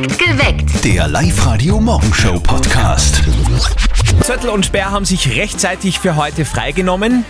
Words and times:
Perfekt 0.00 0.18
geweckt. 0.18 0.84
Der 0.84 1.08
Live-Radio-Morgenshow-Podcast. 1.08 3.22
Zöttl 4.22 4.48
und 4.48 4.64
Sperr 4.64 4.92
haben 4.92 5.04
sich 5.04 5.36
rechtzeitig 5.36 5.98
für 5.98 6.16
heute 6.16 6.46
freigenommen. 6.46 7.26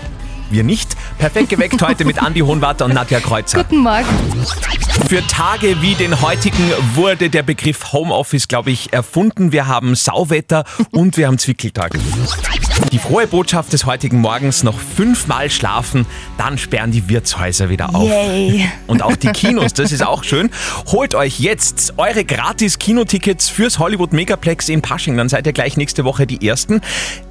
Wir 0.51 0.63
nicht. 0.63 0.95
Perfekt 1.19 1.49
geweckt 1.49 1.83
heute 1.83 2.05
mit 2.05 2.23
Andi 2.23 2.39
Hohenwarter 2.41 2.85
und 2.85 2.95
Nadja 2.95 3.19
Kreuzer. 3.19 3.65
Guten 3.65 3.79
Morgen. 3.79 4.07
Für 5.09 5.27
Tage 5.27 5.83
wie 5.83 5.95
den 5.95 6.21
heutigen 6.21 6.71
wurde 6.95 7.31
der 7.31 7.43
Begriff 7.43 7.93
Homeoffice, 7.93 8.47
glaube 8.47 8.71
ich, 8.71 8.93
erfunden. 8.93 9.53
Wir 9.53 9.67
haben 9.67 9.95
Sauwetter 9.95 10.65
und 10.93 11.17
wir 11.17 11.27
haben 11.27 11.39
Zwickeltag. 11.39 11.99
Die 12.93 12.99
frohe 12.99 13.27
Botschaft 13.27 13.73
des 13.73 13.87
heutigen 13.87 14.21
Morgens, 14.21 14.63
noch 14.63 14.79
fünfmal 14.79 15.51
schlafen, 15.51 16.07
dann 16.39 16.59
sperren 16.59 16.91
die 16.91 17.09
Wirtshäuser 17.09 17.69
wieder 17.69 17.95
auf. 17.95 18.09
Yay. 18.09 18.69
Und 18.87 19.03
auch 19.03 19.17
die 19.17 19.29
Kinos, 19.29 19.75
das 19.75 19.93
ist 19.93 20.05
auch 20.05 20.25
schön. 20.25 20.51
Holt 20.87 21.15
euch 21.15 21.41
jetzt 21.41 21.95
eure 21.99 22.25
gratis 22.25 22.79
Kinotickets 22.79 23.49
fürs 23.49 23.79
Hollywood 23.79 24.13
Megaplex 24.13 24.69
in 24.69 24.83
Pasching, 24.83 25.17
dann 25.17 25.29
seid 25.29 25.47
ihr 25.47 25.53
gleich 25.53 25.77
nächste 25.77 26.05
Woche 26.05 26.27
die 26.27 26.47
Ersten. 26.47 26.81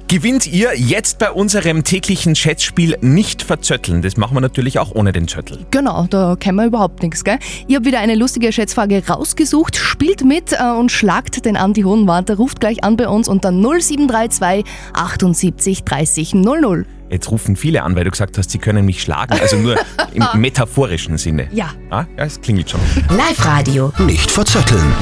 Gewinnt 0.08 0.48
ihr 0.48 0.76
jetzt 0.76 1.20
bei 1.20 1.30
unserem 1.30 1.84
täglichen 1.84 2.34
Schätzspiel 2.34 2.98
nicht 3.00 3.42
verzötteln. 3.42 4.02
Das 4.02 4.16
machen 4.16 4.34
wir 4.34 4.40
natürlich 4.40 4.80
auch 4.80 4.90
ohne 4.92 5.12
den 5.12 5.28
Zöttel. 5.28 5.64
Genau, 5.70 6.08
da 6.10 6.34
kennen 6.34 6.56
wir 6.56 6.66
überhaupt 6.66 7.00
nichts, 7.04 7.22
gell? 7.22 7.38
Ich 7.66 7.76
habe 7.76 7.84
wieder 7.84 8.00
eine 8.00 8.14
lustige 8.14 8.52
Schätzfrage 8.52 9.02
rausgesucht. 9.06 9.76
Spielt 9.76 10.24
mit 10.24 10.52
äh, 10.52 10.70
und 10.70 10.90
schlagt 10.90 11.44
den 11.44 11.56
Andi 11.56 11.82
Hohenwarter. 11.82 12.36
Ruft 12.36 12.60
gleich 12.60 12.82
an 12.84 12.96
bei 12.96 13.08
uns 13.08 13.28
unter 13.28 13.50
0732 13.50 14.64
78 14.92 15.84
30 15.84 16.34
00. 16.34 16.86
Jetzt 17.10 17.30
rufen 17.30 17.56
viele 17.56 17.82
an, 17.82 17.96
weil 17.96 18.04
du 18.04 18.10
gesagt 18.10 18.38
hast, 18.38 18.50
sie 18.50 18.58
können 18.58 18.86
mich 18.86 19.02
schlagen, 19.02 19.38
also 19.40 19.56
nur 19.56 19.76
im 20.14 20.24
metaphorischen 20.40 21.18
Sinne. 21.18 21.48
Ja. 21.52 21.70
Ah, 21.90 22.04
ja, 22.16 22.24
es 22.24 22.40
klingelt 22.40 22.70
schon. 22.70 22.80
Live-Radio. 23.08 23.92
Nicht 23.98 24.30
verzetteln. 24.30 24.92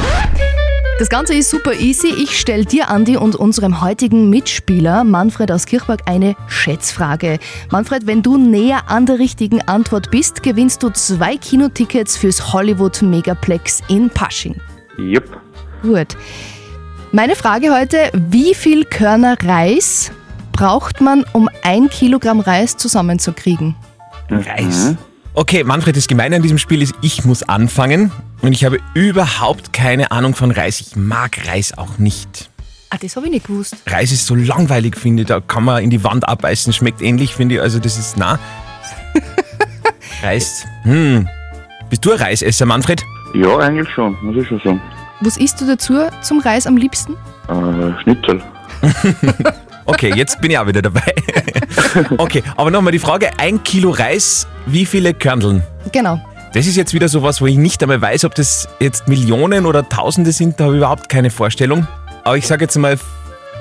Das 0.98 1.08
Ganze 1.08 1.34
ist 1.34 1.48
super 1.48 1.74
easy. 1.74 2.08
Ich 2.08 2.40
stelle 2.40 2.64
dir, 2.64 2.90
Andi, 2.90 3.16
und 3.16 3.36
unserem 3.36 3.82
heutigen 3.82 4.30
Mitspieler 4.30 5.04
Manfred 5.04 5.52
aus 5.52 5.64
Kirchberg 5.64 6.00
eine 6.06 6.34
Schätzfrage. 6.48 7.38
Manfred, 7.70 8.08
wenn 8.08 8.20
du 8.20 8.36
näher 8.36 8.90
an 8.90 9.06
der 9.06 9.20
richtigen 9.20 9.62
Antwort 9.62 10.10
bist, 10.10 10.42
gewinnst 10.42 10.82
du 10.82 10.90
zwei 10.90 11.36
Kinotickets 11.36 12.16
fürs 12.16 12.52
Hollywood 12.52 13.00
Megaplex 13.00 13.80
in 13.86 14.10
Pasching. 14.10 14.56
Jupp. 14.96 15.40
Gut. 15.82 16.16
Meine 17.12 17.36
Frage 17.36 17.72
heute, 17.72 18.10
wie 18.12 18.52
viel 18.56 18.84
Körner 18.84 19.36
Reis 19.40 20.10
braucht 20.50 21.00
man, 21.00 21.24
um 21.32 21.48
ein 21.62 21.88
Kilogramm 21.90 22.40
Reis 22.40 22.76
zusammenzukriegen? 22.76 23.76
Reis. 24.30 24.96
Okay, 25.34 25.62
Manfred, 25.62 25.96
das 25.96 26.08
Gemeine 26.08 26.34
an 26.34 26.42
diesem 26.42 26.58
Spiel 26.58 26.82
ist, 26.82 26.94
ich 27.02 27.24
muss 27.24 27.44
anfangen 27.44 28.10
und 28.40 28.52
ich 28.52 28.64
habe 28.64 28.78
überhaupt 28.94 29.72
keine 29.72 30.10
Ahnung 30.10 30.34
von 30.34 30.50
Reis. 30.50 30.80
Ich 30.80 30.96
mag 30.96 31.46
Reis 31.46 31.76
auch 31.76 31.98
nicht. 31.98 32.50
Ah, 32.90 32.96
das 33.00 33.16
habe 33.16 33.26
ich 33.26 33.32
nicht 33.32 33.46
gewusst. 33.46 33.76
Reis 33.86 34.12
ist 34.12 34.26
so 34.26 34.34
langweilig, 34.34 34.96
finde 34.96 35.22
ich. 35.22 35.28
Da 35.28 35.40
kann 35.40 35.64
man 35.64 35.82
in 35.82 35.90
die 35.90 36.02
Wand 36.04 36.26
abbeißen, 36.26 36.72
schmeckt 36.72 37.02
ähnlich, 37.02 37.34
finde 37.34 37.56
ich. 37.56 37.60
Also 37.60 37.78
das 37.78 37.98
ist, 37.98 38.16
na. 38.16 38.38
Reis, 40.22 40.64
hm. 40.84 41.28
Bist 41.90 42.04
du 42.04 42.12
ein 42.12 42.18
Reisesser, 42.18 42.66
Manfred? 42.66 43.02
Ja, 43.34 43.58
eigentlich 43.58 43.88
schon, 43.90 44.16
muss 44.22 44.36
ich 44.36 44.48
schon 44.48 44.60
sagen. 44.60 44.82
Was 45.20 45.36
isst 45.36 45.60
du 45.60 45.66
dazu 45.66 45.98
zum 46.22 46.40
Reis 46.40 46.66
am 46.66 46.76
liebsten? 46.76 47.14
Äh, 47.48 48.02
Schnitzel. 48.02 48.42
Okay, 49.88 50.12
jetzt 50.14 50.38
bin 50.42 50.50
ich 50.50 50.58
auch 50.58 50.66
wieder 50.66 50.82
dabei. 50.82 51.14
Okay, 52.18 52.42
aber 52.56 52.70
nochmal 52.70 52.92
die 52.92 52.98
Frage, 52.98 53.30
ein 53.38 53.64
Kilo 53.64 53.88
Reis, 53.88 54.46
wie 54.66 54.84
viele 54.84 55.14
Körneln? 55.14 55.62
Genau. 55.92 56.20
Das 56.54 56.66
ist 56.66 56.76
jetzt 56.76 56.94
wieder 56.94 57.08
sowas, 57.08 57.40
wo 57.40 57.46
ich 57.46 57.56
nicht 57.56 57.82
einmal 57.82 58.00
weiß, 58.00 58.24
ob 58.24 58.34
das 58.34 58.68
jetzt 58.80 59.06
Millionen 59.06 59.66
oder 59.66 59.88
Tausende 59.88 60.32
sind, 60.32 60.58
da 60.58 60.64
habe 60.64 60.74
ich 60.74 60.78
überhaupt 60.78 61.08
keine 61.08 61.30
Vorstellung. 61.30 61.86
Aber 62.24 62.36
ich 62.36 62.46
sage 62.46 62.64
jetzt 62.64 62.76
mal 62.78 62.98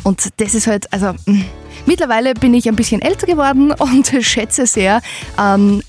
Und 0.03 0.28
das 0.38 0.55
ist 0.55 0.66
halt, 0.66 0.93
also 0.93 1.15
mh, 1.26 1.44
mittlerweile 1.87 2.34
bin 2.34 2.55
ich 2.55 2.69
ein 2.69 2.76
bisschen 2.76 3.03
älter 3.03 3.26
geworden 3.26 3.72
und 3.72 4.06
schätze 4.21 4.66
sehr 4.66 5.00
ähm, 5.38 5.82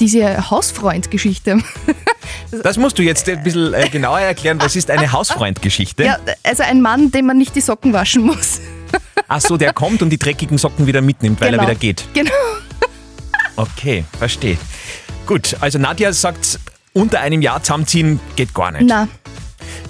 diese 0.00 0.50
Hausfreund-Geschichte. 0.50 1.58
Das 2.62 2.76
musst 2.76 2.98
du 2.98 3.02
jetzt 3.02 3.28
ein 3.28 3.42
bisschen 3.42 3.74
äh, 3.74 3.88
genauer 3.88 4.20
erklären. 4.20 4.58
Was 4.60 4.76
ist 4.76 4.90
eine 4.90 5.12
Hausfreundgeschichte? 5.12 6.04
Ja, 6.04 6.18
also 6.42 6.62
ein 6.62 6.80
Mann, 6.82 7.10
dem 7.10 7.26
man 7.26 7.38
nicht 7.38 7.54
die 7.56 7.60
Socken 7.60 7.92
waschen 7.92 8.22
muss. 8.22 8.60
Ach 9.28 9.40
so, 9.40 9.56
der 9.56 9.72
kommt 9.72 10.02
und 10.02 10.10
die 10.10 10.18
dreckigen 10.18 10.58
Socken 10.58 10.86
wieder 10.86 11.00
mitnimmt, 11.00 11.40
weil 11.40 11.50
Genau. 11.52 11.62
er 11.62 11.68
wieder 11.68 11.78
geht. 11.78 12.04
Genau. 12.12 12.30
Okay, 13.56 14.04
verstehe. 14.18 14.58
Gut, 15.26 15.56
also 15.60 15.78
Nadja 15.78 16.12
sagt, 16.12 16.58
unter 16.94 17.20
einem 17.20 17.42
Jahr 17.42 17.62
zusammenziehen 17.62 18.20
geht 18.36 18.52
gar 18.54 18.72
nicht. 18.72 18.84
Na, 18.86 19.08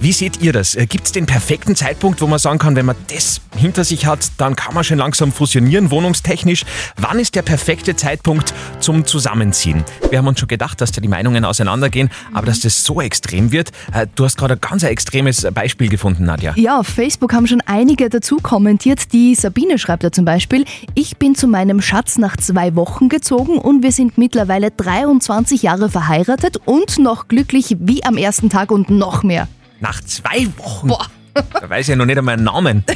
Wie 0.03 0.11
seht 0.11 0.43
ihr 0.43 0.53
das? 0.53 0.77
Gibt 0.89 1.05
es 1.07 1.13
den 1.13 1.27
perfekten 1.27 1.77
Zeitpunkt, 1.77 2.21
wo 2.21 2.27
man 2.27 2.41
sagen 2.41 2.59
kann, 2.59 2.75
wenn 2.75 2.87
man 2.87 2.97
das 3.07 3.41
hinter 3.57 3.85
sich 3.85 4.05
hat, 4.05 4.33
dann 4.37 4.57
kann 4.57 4.75
man 4.75 4.83
schon 4.83 4.99
langsam 4.99 5.31
fusionieren, 5.31 5.93
wohnungstechnisch? 5.93 6.65
Wann 6.97 7.21
ist 7.21 7.37
der 7.37 7.43
perfekte 7.43 7.95
Zeitpunkt 7.95 8.53
zum 8.81 9.07
Zusammenziehen? 9.07 9.85
Wir 10.11 10.19
haben 10.19 10.27
uns 10.27 10.41
schon 10.41 10.49
gedacht, 10.49 10.81
dass 10.81 10.91
da 10.91 11.01
die 11.01 11.07
Meinungen 11.07 11.45
auseinandergehen, 11.45 12.11
aber 12.33 12.47
dass 12.47 12.59
das 12.59 12.83
so 12.83 13.01
extrem 13.01 13.53
wird. 13.53 13.71
äh, 13.95 14.09
Du 14.17 14.25
hast 14.25 14.37
gerade 14.39 14.55
ein 14.55 14.61
ganz 14.61 14.83
extremes 14.83 15.47
Beispiel 15.55 15.89
gefunden, 15.89 16.25
Nadja. 16.25 16.53
Ja, 16.57 16.81
auf 16.81 16.89
Facebook 16.89 17.33
haben 17.33 17.47
schon 17.47 17.63
einige 17.67 18.11
dazu 18.11 18.39
kommentiert. 18.39 19.13
Die 19.13 19.37
Sabine 19.37 19.79
schreibt 19.79 20.03
da 20.03 20.11
zum 20.11 20.25
Beispiel, 20.25 20.65
ich 20.97 21.17
bin 21.17 21.37
zu 21.37 21.47
meinem 21.47 21.81
Schatz 21.81 22.19
nach 22.19 22.37
zwei 22.39 22.75
Wochen 22.75 23.09
gezogen 23.09 23.57
und 23.57 23.85
wir 23.85 23.93
sind 23.93 24.19
mittlerweile 24.19 24.73
23 24.73 25.63
Jahre 25.63 25.89
verheiratet 25.89 26.57
und 26.65 26.99
noch 26.99 27.29
glücklich 27.29 27.77
wie 27.79 28.03
am 28.03 28.17
ersten 28.17 28.51
Tag 28.51 28.73
und 28.73 28.91
noch 28.91 29.23
mehr. 29.23 29.47
Nach 29.83 30.01
zwei 30.03 30.47
Wochen? 30.59 30.87
Boah. 30.87 31.09
Da 31.35 31.69
weiß 31.69 31.83
ich 31.83 31.89
ja 31.89 31.97
noch 31.97 32.07
nicht 32.07 32.19
einmal 32.19 32.35
einen 32.35 32.45
Namen. 32.45 32.85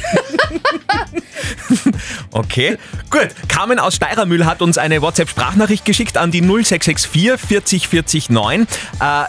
Okay, 2.31 2.77
gut. 3.09 3.29
Carmen 3.47 3.79
aus 3.79 3.95
Steirermühl 3.95 4.45
hat 4.45 4.61
uns 4.61 4.77
eine 4.77 5.01
WhatsApp-Sprachnachricht 5.01 5.85
geschickt 5.85 6.17
an 6.17 6.31
die 6.31 6.41
0664 6.41 7.47
40 7.47 7.87
40 7.87 8.29
9. 8.29 8.61
Äh, 8.61 8.65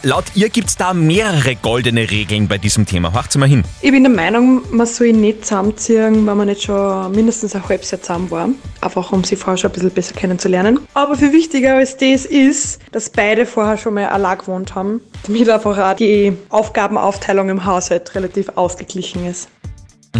laut 0.02 0.24
ihr 0.34 0.48
gibt 0.50 0.68
es 0.68 0.76
da 0.76 0.92
mehrere 0.92 1.56
goldene 1.56 2.10
Regeln 2.10 2.48
bei 2.48 2.58
diesem 2.58 2.86
Thema. 2.86 3.10
Macht's 3.10 3.36
mal 3.36 3.48
hin. 3.48 3.64
Ich 3.80 3.90
bin 3.90 4.02
der 4.02 4.12
Meinung, 4.12 4.62
man 4.70 4.86
soll 4.86 5.12
nicht 5.12 5.46
zusammenziehen, 5.46 6.26
wenn 6.26 6.36
man 6.36 6.48
nicht 6.48 6.64
schon 6.64 7.12
mindestens 7.12 7.54
ein 7.54 7.66
halbes 7.66 7.90
Jahr 7.90 8.02
zusammen 8.02 8.30
war. 8.30 8.48
Einfach 8.80 9.10
um 9.12 9.24
sie 9.24 9.36
vorher 9.36 9.56
schon 9.56 9.70
ein 9.70 9.74
bisschen 9.74 9.90
besser 9.90 10.14
kennenzulernen. 10.14 10.80
Aber 10.94 11.16
viel 11.16 11.32
wichtiger 11.32 11.76
als 11.76 11.96
das 11.96 12.26
ist, 12.26 12.80
dass 12.92 13.10
beide 13.10 13.46
vorher 13.46 13.78
schon 13.78 13.94
mal 13.94 14.06
allein 14.06 14.38
gewohnt 14.38 14.74
haben, 14.74 15.00
damit 15.26 15.48
einfach 15.48 15.78
auch 15.78 15.96
die 15.96 16.36
Aufgabenaufteilung 16.50 17.48
im 17.48 17.64
Haushalt 17.64 18.14
relativ 18.14 18.50
ausgeglichen 18.56 18.97
ist. 19.26 19.48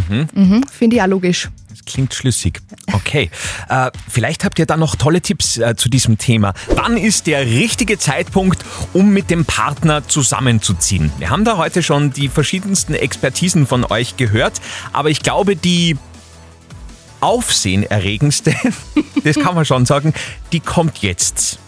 Mhm, 0.09 0.65
Finde 0.71 0.97
ich 0.97 1.03
auch 1.03 1.07
logisch. 1.07 1.49
Das 1.71 1.85
klingt 1.85 2.15
schlüssig. 2.15 2.61
Okay. 2.93 3.31
Äh, 3.69 3.91
vielleicht 4.09 4.45
habt 4.45 4.59
ihr 4.59 4.67
da 4.67 4.77
noch 4.77 4.97
tolle 4.97 5.21
Tipps 5.21 5.59
äh, 5.59 5.77
zu 5.77 5.89
diesem 5.89 6.19
Thema. 6.19 6.55
Wann 6.75 6.97
ist 6.97 7.27
der 7.27 7.47
richtige 7.47 7.99
Zeitpunkt, 7.99 8.65
um 8.93 9.11
mit 9.11 9.31
dem 9.31 9.45
Partner 9.45 10.07
zusammenzuziehen? 10.07 11.13
Wir 11.19 11.31
haben 11.31 11.45
da 11.45 11.57
heute 11.57 11.83
schon 11.83 12.13
die 12.13 12.29
verschiedensten 12.29 12.95
Expertisen 12.95 13.67
von 13.67 13.85
euch 13.85 14.17
gehört, 14.17 14.61
aber 14.93 15.11
ich 15.11 15.21
glaube, 15.21 15.57
die 15.57 15.97
aufsehenerregendste, 17.21 18.55
das 19.25 19.37
kann 19.37 19.55
man 19.55 19.65
schon 19.65 19.87
sagen, 19.87 20.15
die 20.53 20.61
kommt 20.61 20.99
jetzt. 20.99 21.59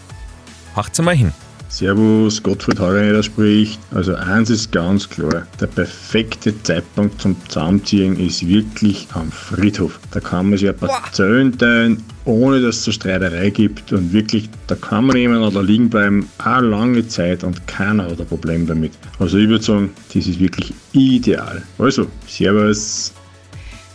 Macht's 0.75 1.01
mal 1.01 1.15
hin. 1.15 1.33
Servus, 1.71 2.43
Gottfried 2.43 2.79
Heureiner 2.79 3.23
spricht. 3.23 3.79
Also 3.95 4.13
eins 4.15 4.49
ist 4.49 4.73
ganz 4.73 5.09
klar, 5.09 5.47
der 5.59 5.67
perfekte 5.67 6.53
Zeitpunkt 6.63 7.21
zum 7.21 7.35
Zusammenziehen 7.47 8.19
ist 8.19 8.45
wirklich 8.45 9.07
am 9.13 9.31
Friedhof. 9.31 9.97
Da 10.11 10.19
kann 10.19 10.49
man 10.49 10.59
sich 10.59 10.67
ein 10.67 10.75
paar 10.75 11.01
teilen, 11.13 12.03
ohne 12.25 12.61
dass 12.61 12.79
es 12.79 12.87
eine 12.87 12.93
Streiterei 12.93 13.49
gibt 13.51 13.93
und 13.93 14.11
wirklich, 14.11 14.49
da 14.67 14.75
kann 14.75 15.05
man 15.05 15.15
nebeneinander 15.15 15.63
liegen 15.63 15.89
bleiben, 15.89 16.27
eine 16.39 16.67
lange 16.67 17.07
Zeit 17.07 17.43
und 17.45 17.65
keiner 17.67 18.03
hat 18.03 18.19
ein 18.19 18.27
Problem 18.27 18.67
damit. 18.67 18.91
Also 19.17 19.37
ich 19.37 19.47
würde 19.47 19.63
sagen, 19.63 19.91
das 20.13 20.27
ist 20.27 20.39
wirklich 20.41 20.73
ideal. 20.91 21.63
Also, 21.79 22.05
Servus. 22.27 23.13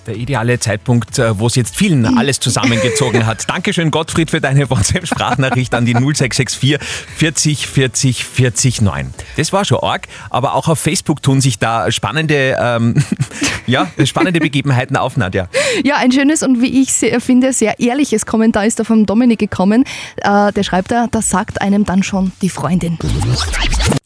Der 0.07 0.17
ideale 0.17 0.61
Zeitpunkt, 0.61 1.19
äh, 1.19 1.39
wo 1.39 1.49
es 1.49 1.57
jetzt 1.57 1.77
vielen 1.77 2.07
alles 2.19 2.39
zusammengezogen 2.39 3.27
hat. 3.27 3.49
Dankeschön, 3.49 3.91
Gottfried, 3.91 4.31
für 4.31 4.41
deine 4.41 4.71
WhatsApp-Sprachnachricht 4.71 5.75
an 5.75 5.85
die 5.85 5.95
0664 5.95 6.79
40 7.17 7.67
40 7.67 8.25
40 8.25 8.83
9. 8.83 9.15
Das 9.37 9.53
war 9.53 9.65
schon 9.65 9.79
arg, 9.81 10.07
aber 10.31 10.55
auch 10.55 10.69
auf 10.69 10.79
Facebook 10.79 11.23
tun 11.23 11.41
sich 11.41 11.59
da 11.59 11.91
spannende, 11.91 12.57
ähm, 12.61 13.03
ja, 13.67 13.89
spannende 14.05 14.39
Begebenheiten 14.41 14.97
auf, 14.97 15.17
Nadja. 15.17 15.49
Ja, 15.85 15.97
ein 15.97 16.13
schönes 16.13 16.43
und 16.43 16.61
wie 16.63 16.83
ich 16.83 16.93
finde, 17.21 17.53
sehr 17.53 17.81
ehrliches 17.81 18.27
Kommentar 18.27 18.67
ist 18.67 18.79
da 18.79 18.85
vom 18.85 19.07
Dominik 19.07 19.41
gekommen. 19.41 19.85
Äh, 20.19 20.53
der 20.53 20.63
schreibt 20.63 20.91
da, 20.91 21.09
das 21.11 21.31
sagt 21.31 21.61
einem 21.61 21.85
dann 21.85 22.03
schon 22.03 22.33
die 22.43 22.51
Freundin. 22.51 22.99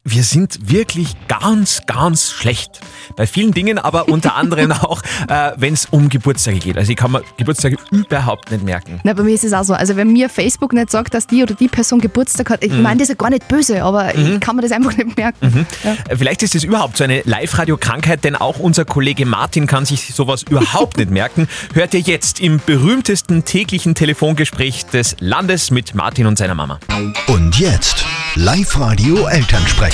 Wir 0.03 0.25
sind 0.25 0.71
wirklich 0.71 1.15
ganz, 1.29 1.83
ganz 1.87 2.31
schlecht. 2.33 2.81
Bei 3.17 3.27
vielen 3.27 3.53
Dingen, 3.53 3.79
aber 3.79 4.09
unter 4.09 4.35
anderem 4.35 4.73
auch, 4.81 5.03
äh, 5.29 5.53
wenn 5.59 5.75
es 5.75 5.87
um 5.91 6.09
Geburtstage 6.09 6.59
geht. 6.59 6.79
Also 6.79 6.91
ich 6.93 6.97
kann 6.97 7.13
mir 7.13 7.23
Geburtstage 7.37 7.77
überhaupt 7.91 8.51
nicht 8.51 8.65
merken. 8.65 8.99
Na, 9.05 9.13
bei 9.13 9.23
mir 9.23 9.35
ist 9.35 9.45
es 9.45 9.53
auch 9.53 9.63
so. 9.63 9.75
Also 9.75 9.97
wenn 9.97 10.11
mir 10.11 10.31
Facebook 10.31 10.73
nicht 10.73 10.91
sagt, 10.91 11.13
dass 11.13 11.27
die 11.27 11.43
oder 11.43 11.55
die 11.55 11.69
Person 11.69 12.01
Geburtstag 12.01 12.49
hat, 12.49 12.65
ich 12.65 12.73
Mhm. 12.73 12.81
meine 12.83 12.99
das 13.01 13.11
ist 13.11 13.19
ja 13.21 13.23
gar 13.23 13.29
nicht 13.29 13.47
böse, 13.47 13.83
aber 13.85 14.15
ich 14.15 14.41
kann 14.41 14.57
mir 14.57 14.63
das 14.63 14.73
einfach 14.73 14.97
nicht 14.97 15.17
merken. 15.19 15.67
Ja. 15.85 15.93
Äh, 16.09 16.17
Vielleicht 16.17 16.43
ist 16.43 16.55
es 16.55 16.65
überhaupt 16.65 16.97
so 16.97 17.05
eine 17.05 17.21
Live-Radio-Krankheit, 17.27 18.25
denn 18.25 18.37
auch 18.37 18.59
unser 18.59 18.87
Kollege 18.87 19.27
Martin 19.27 19.67
kann 19.67 19.85
sich 19.85 20.15
sowas 20.15 20.45
überhaupt 20.49 20.97
nicht 20.97 21.11
merken. 21.11 21.47
Hört 21.75 21.93
ihr 21.93 22.01
jetzt 22.01 22.41
im 22.41 22.59
berühmtesten 22.65 23.45
täglichen 23.45 23.95
Telefongespräch 23.95 24.87
des 24.87 25.17
Landes 25.21 25.71
mit 25.71 25.95
Martin 25.95 26.25
und 26.27 26.39
seiner 26.39 26.55
Mama. 26.55 26.81
Und 27.27 27.59
jetzt 27.59 28.07
Live-Radio 28.35 29.27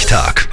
Elternsprechtag. 0.06 0.48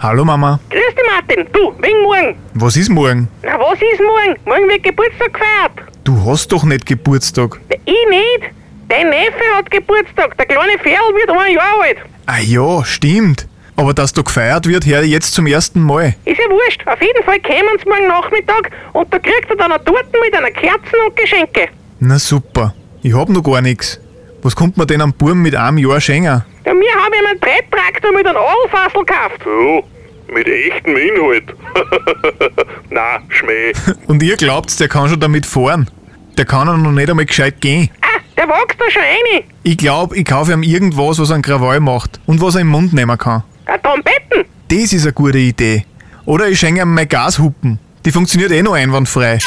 Hallo 0.00 0.24
Mama, 0.24 0.58
Grüß 0.68 0.94
dich, 0.94 1.04
Martin. 1.06 1.46
Du, 1.52 1.72
wegen 1.80 2.02
morgen. 2.02 2.36
was 2.54 2.76
ist 2.76 2.90
morgen? 2.90 3.28
Na, 3.42 3.58
was 3.58 3.74
ist 3.80 4.00
morgen? 4.00 4.36
Morgen 4.44 4.68
wird 4.68 4.82
Geburtstag 4.82 5.32
gefeiert. 5.32 5.88
Du 6.04 6.22
hast 6.26 6.48
doch 6.52 6.64
nicht 6.64 6.84
Geburtstag. 6.84 7.60
Ich 7.70 8.08
nicht. 8.10 8.52
Dein 8.88 9.08
Neffe 9.08 9.40
hat 9.56 9.70
Geburtstag. 9.70 10.36
Der 10.36 10.44
kleine 10.46 10.78
Ferl 10.80 11.14
wird 11.14 11.30
ein 11.30 11.54
Jahr 11.54 11.80
alt. 11.82 11.98
Ah 12.26 12.40
ja, 12.40 12.84
stimmt. 12.84 13.46
Aber 13.76 13.94
dass 13.94 14.12
da 14.12 14.20
gefeiert 14.22 14.66
wird, 14.68 14.84
höre 14.84 15.02
ich 15.02 15.12
jetzt 15.12 15.32
zum 15.32 15.46
ersten 15.46 15.80
Mal. 15.80 16.14
Ist 16.26 16.38
ja 16.38 16.44
wurscht. 16.50 16.82
Auf 16.86 17.00
jeden 17.00 17.24
Fall 17.24 17.40
kommen 17.40 17.78
sie 17.82 17.88
morgen 17.88 18.06
Nachmittag 18.08 18.70
und 18.92 19.12
da 19.12 19.18
kriegt 19.18 19.48
er 19.48 19.56
dann 19.56 19.72
eine 19.72 19.82
Torte 19.84 20.18
mit 20.22 20.34
einer 20.36 20.50
Kerzen 20.50 20.98
und 21.06 21.16
Geschenke. 21.16 21.68
Na 22.00 22.18
super, 22.18 22.74
ich 23.02 23.14
hab 23.14 23.28
noch 23.30 23.42
gar 23.42 23.62
nichts. 23.62 23.98
Was 24.42 24.54
kommt 24.56 24.76
man 24.76 24.86
denn 24.88 25.00
am 25.00 25.12
Burm 25.14 25.40
mit 25.40 25.54
einem 25.56 25.78
Jahr 25.78 26.00
schenken? 26.00 26.44
Ja, 26.64 26.74
mir 26.74 26.94
habe 26.94 27.14
ich 27.16 27.28
einen 27.28 27.40
Treittraktor 27.40 28.12
mit 28.12 28.26
einem 28.26 28.38
Adelfassel 28.38 29.04
gekauft. 29.04 29.40
Ja, 29.46 30.34
mit 30.34 30.46
echtem 30.46 30.96
Inhalt. 30.96 31.54
Na, 32.90 33.18
Schmäh. 33.28 33.72
Und 34.06 34.22
ihr 34.22 34.36
glaubt, 34.36 34.78
der 34.78 34.88
kann 34.88 35.08
schon 35.08 35.20
damit 35.20 35.44
fahren? 35.44 35.90
Der 36.38 36.44
kann 36.44 36.68
ja 36.68 36.76
noch 36.76 36.92
nicht 36.92 37.10
einmal 37.10 37.26
gescheit 37.26 37.60
gehen. 37.60 37.90
Ah, 38.00 38.20
der 38.36 38.48
wächst 38.48 38.80
da 38.80 38.90
schon 38.90 39.02
rein. 39.02 39.44
Ich 39.64 39.76
glaub, 39.76 40.14
ich 40.14 40.24
kaufe 40.24 40.52
ihm 40.52 40.62
irgendwas, 40.62 41.18
was 41.18 41.30
einen 41.30 41.42
Krawall 41.42 41.80
macht 41.80 42.20
und 42.26 42.40
was 42.40 42.54
er 42.54 42.62
im 42.62 42.68
Mund 42.68 42.92
nehmen 42.92 43.18
kann. 43.18 43.42
Eine 43.66 43.82
Trompeten. 43.82 44.44
Das 44.68 44.92
ist 44.92 45.02
eine 45.02 45.12
gute 45.12 45.38
Idee. 45.38 45.84
Oder 46.24 46.48
ich 46.48 46.58
schenke 46.60 46.82
ihm 46.82 46.94
meine 46.94 47.06
Gashupen. 47.06 47.78
Die 48.04 48.12
funktioniert 48.12 48.52
eh 48.52 48.62
noch 48.62 48.74
einwandfrei. 48.74 49.38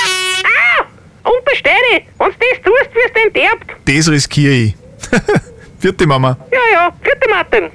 Ah, 0.44 0.84
untersteh 1.24 1.70
dich. 1.92 2.06
Wenn 2.20 2.28
du 2.28 2.36
das 2.40 2.62
tust, 2.62 2.96
wirst 2.96 3.16
du 3.16 3.22
enterbt. 3.26 3.76
Das 3.86 4.10
riskiere 4.10 4.54
ich. 4.54 4.76
Vierte 5.86 6.08
Mama. 6.08 6.36
Ja, 6.52 6.58
ja. 6.74 6.92
Vierte 7.00 7.30
Martin. 7.30 7.70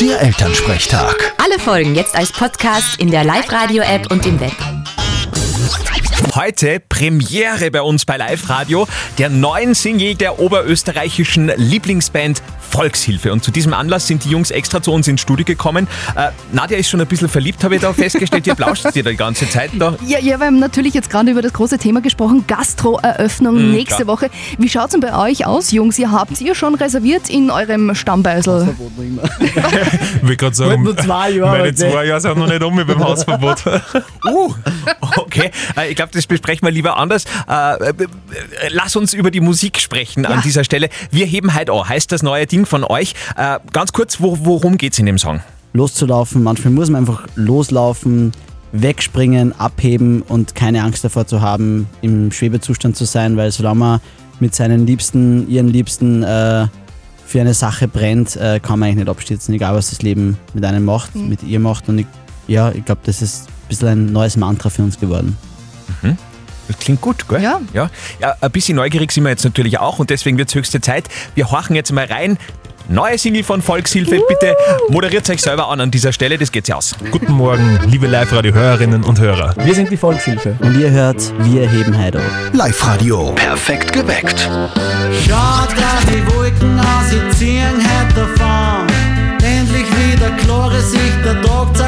Der 0.00 0.20
Elternsprechtag. 0.20 1.32
Alle 1.38 1.56
Folgen 1.60 1.94
jetzt 1.94 2.16
als 2.16 2.32
Podcast 2.32 3.00
in 3.00 3.12
der 3.12 3.22
Live-Radio-App 3.22 4.10
und 4.10 4.26
im 4.26 4.40
Web. 4.40 4.77
Heute 6.34 6.80
Premiere 6.88 7.70
bei 7.70 7.80
uns 7.80 8.04
bei 8.04 8.16
Live 8.16 8.48
Radio 8.50 8.86
der 9.18 9.30
neuen 9.30 9.74
Single 9.74 10.14
der 10.14 10.38
oberösterreichischen 10.38 11.50
Lieblingsband 11.56 12.42
Volkshilfe. 12.70 13.32
Und 13.32 13.42
zu 13.42 13.50
diesem 13.50 13.72
Anlass 13.72 14.06
sind 14.06 14.24
die 14.24 14.30
Jungs 14.30 14.50
extra 14.50 14.82
zu 14.82 14.92
uns 14.92 15.08
ins 15.08 15.20
Studio 15.20 15.44
gekommen. 15.44 15.88
Äh, 16.16 16.28
Nadja 16.52 16.76
ist 16.76 16.90
schon 16.90 17.00
ein 17.00 17.06
bisschen 17.06 17.28
verliebt, 17.28 17.64
habe 17.64 17.76
ich 17.76 17.80
da 17.80 17.92
festgestellt. 17.92 18.46
Ihr 18.46 18.54
plauscht 18.54 18.84
dir 18.94 19.02
da 19.02 19.10
die 19.10 19.16
ganze 19.16 19.48
Zeit. 19.48 19.70
Da. 19.78 19.96
Ja, 20.06 20.18
ja, 20.18 20.38
wir 20.38 20.46
haben 20.46 20.58
natürlich 20.58 20.92
jetzt 20.94 21.08
gerade 21.08 21.30
über 21.30 21.40
das 21.40 21.52
große 21.52 21.78
Thema 21.78 22.02
gesprochen, 22.02 22.44
Gastro-Eröffnung 22.46 23.70
nächste 23.70 24.04
klar. 24.04 24.16
Woche. 24.16 24.30
Wie 24.58 24.68
schaut's 24.68 24.92
denn 24.92 25.00
bei 25.00 25.16
euch 25.16 25.46
aus, 25.46 25.72
Jungs? 25.72 25.98
Ihr 25.98 26.12
habt 26.12 26.40
ihr 26.40 26.54
schon 26.54 26.74
reserviert 26.74 27.30
in 27.30 27.50
eurem 27.50 27.94
Stammbeisel? 27.94 28.74
Ich 29.40 30.28
will 30.28 30.36
gerade 30.36 30.54
sagen, 30.54 30.82
nur 30.82 30.96
zwei 30.96 31.30
Jahre, 31.30 31.58
meine 31.58 31.74
zwei 31.74 32.04
Jahre 32.04 32.20
sind 32.20 32.36
noch 32.36 32.48
nicht 32.48 32.62
um 32.62 32.74
mit 32.74 32.88
dem 32.88 33.02
Hausverbot. 33.02 33.64
Uh, 34.24 34.52
okay. 35.16 35.50
Äh, 35.76 35.90
ich 35.90 35.96
glaube, 35.96 36.10
das 36.18 36.26
besprechen 36.26 36.66
wir 36.66 36.72
lieber 36.72 36.96
anders. 36.96 37.24
Äh, 37.48 37.74
äh, 37.74 37.92
lass 38.70 38.96
uns 38.96 39.14
über 39.14 39.30
die 39.30 39.40
Musik 39.40 39.78
sprechen 39.80 40.26
an 40.26 40.42
dieser 40.42 40.64
Stelle. 40.64 40.88
Wir 41.10 41.26
heben 41.26 41.54
halt 41.54 41.70
an, 41.70 41.88
heißt 41.88 42.12
das 42.12 42.22
neue 42.22 42.46
Ding 42.46 42.66
von 42.66 42.84
euch. 42.84 43.14
Äh, 43.36 43.58
ganz 43.72 43.92
kurz, 43.92 44.20
wo, 44.20 44.38
worum 44.42 44.76
geht's 44.76 44.98
in 44.98 45.06
dem 45.06 45.18
Song? 45.18 45.40
loszulaufen. 45.72 46.42
Manchmal 46.42 46.72
muss 46.72 46.90
man 46.90 47.00
einfach 47.00 47.26
loslaufen, 47.34 48.32
wegspringen, 48.72 49.58
abheben 49.58 50.22
und 50.22 50.54
keine 50.54 50.82
Angst 50.82 51.04
davor 51.04 51.26
zu 51.26 51.40
haben, 51.40 51.86
im 52.02 52.32
Schwebezustand 52.32 52.96
zu 52.96 53.04
sein, 53.04 53.36
weil 53.36 53.50
solange 53.50 53.78
man 53.78 54.00
mit 54.40 54.54
seinen 54.54 54.86
Liebsten, 54.86 55.48
ihren 55.48 55.68
Liebsten 55.68 56.22
äh, 56.22 56.66
für 57.24 57.40
eine 57.40 57.54
Sache 57.54 57.88
brennt, 57.88 58.36
äh, 58.36 58.60
kann 58.60 58.78
man 58.78 58.88
eigentlich 58.88 59.04
nicht 59.04 59.08
abstürzen, 59.08 59.54
egal 59.54 59.74
was 59.74 59.90
das 59.90 60.02
Leben 60.02 60.38
mit 60.54 60.64
einem 60.64 60.84
macht, 60.84 61.14
mit 61.14 61.42
ihr 61.42 61.60
macht. 61.60 61.88
Und 61.88 61.98
ich, 61.98 62.06
ja, 62.46 62.70
ich 62.70 62.84
glaube, 62.84 63.00
das 63.04 63.22
ist 63.22 63.48
ein 63.48 63.68
bisschen 63.68 63.88
ein 63.88 64.12
neues 64.12 64.36
Mantra 64.36 64.70
für 64.70 64.82
uns 64.82 64.98
geworden. 64.98 65.36
Das 66.02 66.78
klingt 66.78 67.00
gut, 67.00 67.28
gell? 67.28 67.42
Ja. 67.42 67.60
ja. 67.72 67.90
Ja, 68.20 68.36
ein 68.40 68.50
bisschen 68.50 68.76
neugierig 68.76 69.10
sind 69.10 69.24
wir 69.24 69.30
jetzt 69.30 69.44
natürlich 69.44 69.78
auch 69.78 69.98
und 69.98 70.10
deswegen 70.10 70.36
wird 70.38 70.50
es 70.50 70.54
höchste 70.54 70.80
Zeit. 70.80 71.08
Wir 71.34 71.50
horchen 71.50 71.74
jetzt 71.74 71.92
mal 71.92 72.04
rein. 72.04 72.38
Neue 72.90 73.18
Single 73.18 73.42
von 73.42 73.60
Volkshilfe. 73.60 74.22
Bitte 74.28 74.56
moderiert 74.88 75.28
euch 75.28 75.42
selber 75.42 75.68
an 75.68 75.80
an 75.80 75.90
dieser 75.90 76.10
Stelle, 76.12 76.38
das 76.38 76.50
geht 76.50 76.68
ja 76.68 76.76
aus. 76.76 76.94
Guten 77.10 77.32
Morgen, 77.32 77.78
liebe 77.86 78.06
Live-Radio-Hörerinnen 78.06 79.04
und 79.04 79.20
Hörer. 79.20 79.54
Wir 79.62 79.74
sind 79.74 79.90
die 79.90 79.96
Volkshilfe. 79.98 80.56
Und 80.60 80.78
ihr 80.78 80.90
hört, 80.90 81.20
wir 81.44 81.68
heben 81.68 81.94
ab. 81.94 82.14
Live-Radio. 82.52 83.32
Perfekt 83.34 83.92
geweckt. 83.92 84.40
Schaut, 85.26 85.70
dass 85.72 86.04
die 86.06 86.26
Wolken 86.34 86.80
aus 86.80 87.12
ihr 87.12 87.30
ziehen 87.32 87.84
davon. 88.14 88.86
Endlich 89.42 89.84
wieder 89.84 90.30
klare 90.38 90.80
Sicht, 90.80 91.24
der 91.24 91.42
Tag 91.42 91.87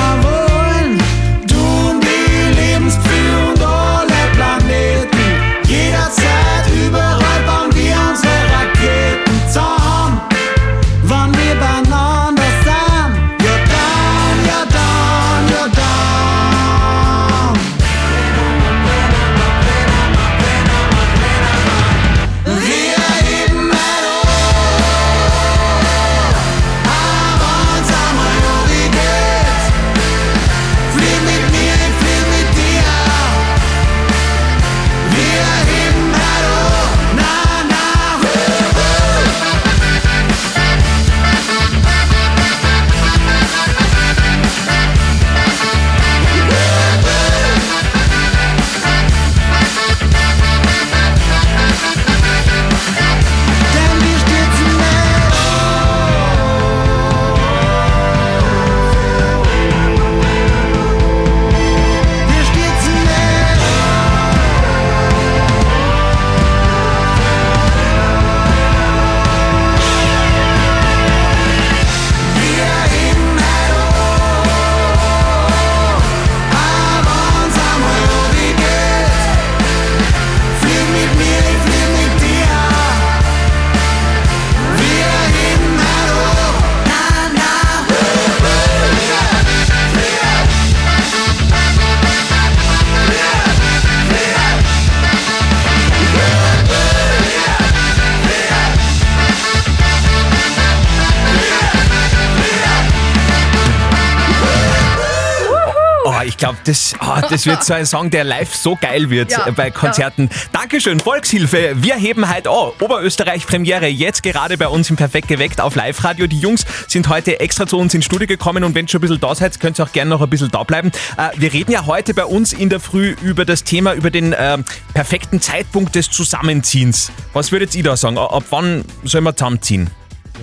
glaube, 106.41 106.57
das, 106.63 106.95
oh, 106.99 107.21
das 107.29 107.45
wird 107.45 107.63
so 107.63 107.75
ein 107.75 107.85
Song, 107.85 108.09
der 108.09 108.23
live 108.23 108.55
so 108.55 108.75
geil 108.75 109.11
wird 109.11 109.31
Ja, 109.31 109.47
bei 109.51 109.69
Konzerten. 109.69 110.27
Dankeschön, 110.51 110.99
Volkshilfe. 110.99 111.75
Wir 111.75 111.93
heben 111.93 112.27
heute 112.27 112.49
an. 112.49 112.71
Oberösterreich-Premiere 112.79 113.85
jetzt 113.85 114.23
gerade 114.23 114.57
bei 114.57 114.67
uns 114.67 114.89
im 114.89 114.95
Perfekt 114.95 115.27
geweckt 115.27 115.61
auf 115.61 115.75
Live-Radio. 115.75 116.25
Die 116.25 116.39
Jungs 116.39 116.65
sind 116.87 117.09
heute 117.09 117.39
extra 117.39 117.67
zu 117.67 117.77
uns 117.77 117.93
ins 117.93 118.05
Studio 118.05 118.25
gekommen 118.25 118.63
und 118.63 118.73
wenn 118.73 118.85
ihr 118.85 118.89
schon 118.89 118.97
ein 118.97 119.01
bisschen 119.01 119.19
da 119.19 119.35
seid, 119.35 119.59
könnt 119.59 119.79
ihr 119.79 119.83
auch 119.83 119.91
gerne 119.91 120.09
noch 120.09 120.21
ein 120.21 120.31
bisschen 120.31 120.49
da 120.49 120.63
bleiben. 120.63 120.91
Äh, 121.15 121.29
wir 121.35 121.53
reden 121.53 121.71
ja 121.71 121.85
heute 121.85 122.15
bei 122.15 122.25
uns 122.25 122.53
in 122.53 122.69
der 122.69 122.79
Früh 122.79 123.15
über 123.21 123.45
das 123.45 123.63
Thema, 123.63 123.93
über 123.93 124.09
den 124.09 124.33
äh, 124.33 124.57
perfekten 124.95 125.41
Zeitpunkt 125.41 125.93
des 125.93 126.09
Zusammenziehens. 126.09 127.11
Was 127.33 127.51
würdet 127.51 127.75
ihr 127.75 127.83
da 127.83 127.95
sagen? 127.95 128.17
Ab 128.17 128.45
wann 128.49 128.83
soll 129.03 129.21
man 129.21 129.37
zusammenziehen? 129.37 129.91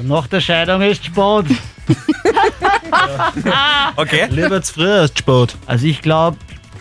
Nach 0.05 0.29
der 0.29 0.41
Scheidung 0.41 0.81
ist 0.81 1.05
Sport. 1.07 1.47
Okay. 3.97 4.29
Lieber 4.31 4.63
zu 4.63 4.75
früh 4.75 4.91
als 4.91 5.13
Sport. 5.19 5.57
Also 5.67 5.87
ich 5.87 6.01
glaube, 6.03 6.37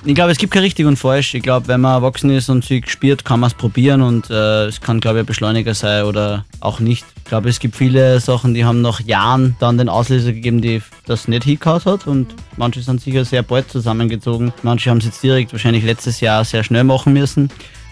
ich 0.05 0.15
glaube, 0.15 0.31
es 0.31 0.37
gibt 0.37 0.53
kein 0.53 0.63
richtig 0.63 0.85
und 0.85 0.95
falsch. 0.95 1.33
Ich 1.33 1.43
glaube, 1.43 1.67
wenn 1.67 1.81
man 1.81 1.95
erwachsen 1.95 2.29
ist 2.29 2.49
und 2.49 2.63
sich 2.63 2.89
spürt, 2.89 3.25
kann 3.25 3.39
man 3.39 3.49
es 3.49 3.53
probieren 3.53 4.01
und 4.01 4.29
äh, 4.29 4.65
es 4.65 4.79
kann, 4.79 4.99
glaube 4.99 5.17
ich, 5.17 5.23
ein 5.23 5.25
Beschleuniger 5.25 5.73
sein 5.73 6.03
oder 6.05 6.45
auch 6.59 6.79
nicht. 6.79 7.05
Ich 7.17 7.25
glaube, 7.25 7.49
es 7.49 7.59
gibt 7.59 7.75
viele 7.75 8.19
Sachen, 8.19 8.53
die 8.53 8.63
haben 8.63 8.81
nach 8.81 9.01
Jahren 9.01 9.55
dann 9.59 9.77
den 9.77 9.89
Auslöser 9.89 10.31
gegeben, 10.31 10.61
die 10.61 10.81
das 11.05 11.27
nicht 11.27 11.43
hingehauen 11.43 11.83
hat 11.85 12.07
und 12.07 12.33
manche 12.55 12.81
sind 12.81 13.01
sicher 13.01 13.25
sehr 13.25 13.43
bald 13.43 13.69
zusammengezogen. 13.69 14.53
Manche 14.63 14.89
haben 14.89 14.99
es 14.99 15.05
jetzt 15.05 15.21
direkt 15.23 15.51
wahrscheinlich 15.51 15.83
letztes 15.83 16.21
Jahr 16.21 16.45
sehr 16.45 16.63
schnell 16.63 16.83
machen 16.83 17.13
müssen. 17.13 17.49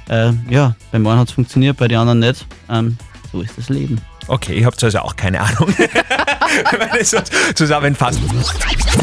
Äh, 0.08 0.32
ja, 0.50 0.76
bei 0.92 1.00
manchen 1.00 1.20
hat 1.20 1.28
es 1.30 1.34
funktioniert, 1.34 1.78
bei 1.78 1.88
den 1.88 1.98
anderen 1.98 2.20
nicht. 2.20 2.46
Ähm, 2.70 2.98
so 3.36 3.42
ist 3.42 3.58
das 3.58 3.70
Leben. 3.70 4.00
Okay, 4.28 4.60
ihr 4.60 4.66
habt 4.66 4.82
also 4.84 5.00
auch 5.00 5.16
keine 5.16 5.42
Ahnung. 5.42 5.68
Wenn 5.78 7.02
ich 7.02 7.10
so 7.10 7.18
zusammenfassen. 7.54 8.24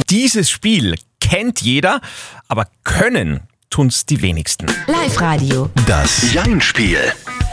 Dieses 0.08 0.50
Spiel 0.50 0.94
kennt 1.20 1.60
jeder, 1.60 2.00
aber 2.48 2.66
können 2.82 3.40
tun's 3.68 4.06
die 4.06 4.22
wenigsten. 4.22 4.66
Live-Radio. 4.86 5.68
Das 5.86 6.32
Jein-Spiel. 6.32 7.12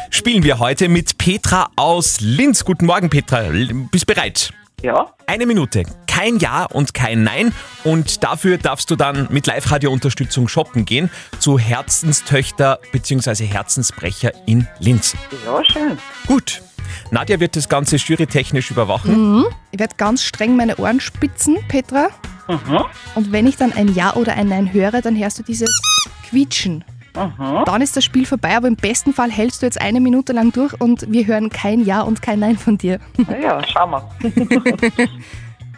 Spielen 0.09 0.43
wir 0.43 0.59
heute 0.59 0.87
mit 0.87 1.17
Petra 1.17 1.69
aus 1.75 2.21
Linz. 2.21 2.63
Guten 2.63 2.85
Morgen, 2.85 3.09
Petra. 3.09 3.43
Bist 3.91 4.07
bereit? 4.07 4.53
Ja. 4.81 5.13
Eine 5.27 5.45
Minute. 5.45 5.83
Kein 6.07 6.39
Ja 6.39 6.65
und 6.65 6.93
kein 6.93 7.23
Nein. 7.23 7.53
Und 7.83 8.23
dafür 8.23 8.57
darfst 8.57 8.89
du 8.89 8.95
dann 8.95 9.27
mit 9.29 9.47
Live-Radio-Unterstützung 9.47 10.47
shoppen 10.47 10.85
gehen 10.85 11.09
zu 11.39 11.59
Herzenstöchter 11.59 12.79
bzw. 12.91 13.45
Herzensbrecher 13.45 14.31
in 14.45 14.67
Linz. 14.79 15.15
Ja, 15.45 15.63
schön. 15.65 15.97
Gut. 16.27 16.61
Nadja 17.11 17.39
wird 17.39 17.55
das 17.55 17.69
Ganze 17.69 17.97
jurytechnisch 17.97 18.71
überwachen. 18.71 19.35
Mhm. 19.37 19.45
Ich 19.71 19.79
werde 19.79 19.95
ganz 19.97 20.23
streng 20.23 20.55
meine 20.55 20.77
Ohren 20.77 20.99
spitzen, 20.99 21.57
Petra. 21.67 22.09
Mhm. 22.47 22.83
Und 23.15 23.31
wenn 23.31 23.47
ich 23.47 23.57
dann 23.57 23.73
ein 23.73 23.93
Ja 23.93 24.15
oder 24.15 24.33
ein 24.33 24.47
Nein 24.47 24.73
höre, 24.73 25.01
dann 25.01 25.17
hörst 25.17 25.39
du 25.39 25.43
dieses 25.43 25.69
Quietschen. 26.29 26.83
Mhm. 27.15 27.63
Dann 27.65 27.81
ist 27.81 27.97
das 27.97 28.03
Spiel 28.03 28.25
vorbei, 28.25 28.55
aber 28.55 28.67
im 28.67 28.75
besten 28.75 29.13
Fall 29.13 29.31
hältst 29.31 29.61
du 29.61 29.65
jetzt 29.65 29.81
eine 29.81 29.99
Minute 29.99 30.33
lang 30.33 30.51
durch 30.51 30.79
und 30.79 31.11
wir 31.11 31.25
hören 31.27 31.49
kein 31.49 31.83
Ja 31.83 32.01
und 32.01 32.21
kein 32.21 32.39
Nein 32.39 32.57
von 32.57 32.77
dir. 32.77 32.99
Ja, 33.41 33.61
schauen 33.67 33.91
wir. 33.91 34.89